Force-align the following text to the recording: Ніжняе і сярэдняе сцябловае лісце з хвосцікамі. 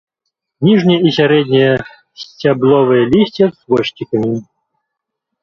Ніжняе 0.67 0.95
і 1.09 1.11
сярэдняе 1.17 1.67
сцябловае 2.23 3.03
лісце 3.13 3.45
з 3.45 3.53
хвосцікамі. 3.61 4.35